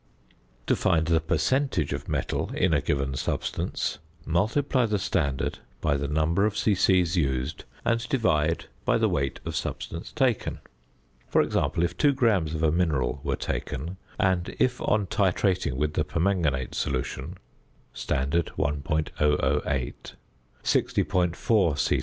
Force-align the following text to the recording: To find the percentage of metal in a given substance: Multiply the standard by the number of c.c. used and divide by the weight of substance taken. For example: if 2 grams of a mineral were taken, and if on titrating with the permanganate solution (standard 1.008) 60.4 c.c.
To 0.65 0.75
find 0.75 1.05
the 1.05 1.19
percentage 1.21 1.93
of 1.93 2.09
metal 2.09 2.51
in 2.55 2.73
a 2.73 2.81
given 2.81 3.13
substance: 3.15 3.99
Multiply 4.25 4.87
the 4.87 4.97
standard 4.97 5.59
by 5.79 5.95
the 5.95 6.07
number 6.07 6.43
of 6.43 6.57
c.c. 6.57 6.97
used 6.97 7.65
and 7.85 8.09
divide 8.09 8.65
by 8.83 8.97
the 8.97 9.07
weight 9.07 9.39
of 9.45 9.55
substance 9.55 10.11
taken. 10.11 10.57
For 11.27 11.43
example: 11.43 11.83
if 11.83 11.95
2 11.99 12.13
grams 12.13 12.55
of 12.55 12.63
a 12.63 12.71
mineral 12.71 13.21
were 13.23 13.35
taken, 13.35 13.97
and 14.19 14.55
if 14.57 14.81
on 14.81 15.05
titrating 15.05 15.73
with 15.73 15.93
the 15.93 16.03
permanganate 16.03 16.73
solution 16.73 17.35
(standard 17.93 18.47
1.008) 18.57 19.53
60.4 20.63 21.77
c.c. 21.77 21.99